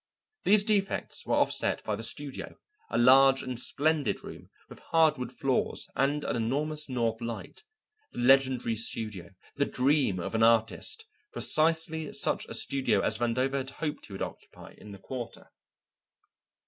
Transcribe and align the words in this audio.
These 0.45 0.63
defects 0.63 1.27
were 1.27 1.35
offset 1.35 1.83
by 1.83 1.95
the 1.95 2.01
studio, 2.01 2.57
a 2.89 2.97
large 2.97 3.43
and 3.43 3.59
splendid 3.59 4.23
room 4.23 4.49
with 4.67 4.79
hardwood 4.89 5.31
floors 5.31 5.87
and 5.95 6.23
an 6.23 6.35
enormous 6.35 6.89
north 6.89 7.21
light, 7.21 7.63
the 8.11 8.17
legendary 8.17 8.75
studio, 8.75 9.35
the 9.57 9.65
dream 9.67 10.19
of 10.19 10.33
an 10.33 10.41
artist, 10.41 11.05
precisely 11.31 12.11
such 12.13 12.47
a 12.47 12.55
studio 12.55 13.01
as 13.01 13.19
Vandover 13.19 13.57
had 13.57 13.69
hoped 13.69 14.07
he 14.07 14.13
would 14.13 14.23
occupy 14.23 14.73
in 14.75 14.91
the 14.91 14.97
Quarter. 14.97 15.51